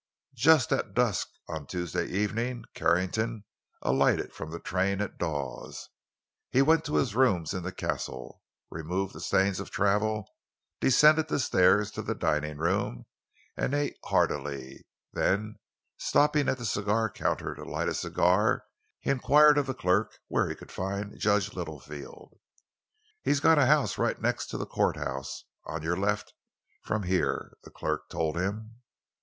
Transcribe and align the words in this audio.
Just 0.33 0.71
at 0.71 0.95
dusk 0.95 1.29
on 1.47 1.67
Tuesday 1.67 2.07
evening 2.07 2.65
Carrington 2.73 3.43
alighted 3.83 4.33
from 4.33 4.49
the 4.49 4.59
train 4.59 4.99
at 4.99 5.19
Dawes. 5.19 5.89
He 6.49 6.63
went 6.63 6.83
to 6.85 6.95
his 6.95 7.13
rooms 7.13 7.53
in 7.53 7.61
the 7.61 7.71
Castle, 7.71 8.41
removed 8.71 9.13
the 9.13 9.19
stains 9.21 9.59
of 9.59 9.69
travel, 9.69 10.27
descended 10.79 11.27
the 11.27 11.37
stairs 11.37 11.91
to 11.91 12.01
the 12.01 12.15
dining 12.15 12.57
room, 12.57 13.05
and 13.55 13.75
ate 13.75 13.95
heartily; 14.05 14.87
then, 15.13 15.59
stopping 15.97 16.49
at 16.49 16.57
the 16.57 16.65
cigar 16.65 17.07
counter 17.07 17.53
to 17.53 17.63
light 17.63 17.87
a 17.87 17.93
cigar, 17.93 18.63
he 19.01 19.11
inquired 19.11 19.59
of 19.59 19.67
the 19.67 19.75
clerk 19.75 20.17
where 20.29 20.49
he 20.49 20.55
could 20.55 20.71
find 20.71 21.19
Judge 21.19 21.53
Littlefield. 21.53 22.39
"He's 23.21 23.39
got 23.39 23.59
a 23.59 23.67
house 23.67 23.99
right 23.99 24.19
next 24.19 24.47
to 24.47 24.57
the 24.57 24.65
courthouse—on 24.65 25.83
your 25.83 25.95
left, 25.95 26.33
from 26.85 27.03
here," 27.03 27.53
the 27.63 27.69
clerk 27.69 28.09
told 28.09 28.35
him. 28.35 28.77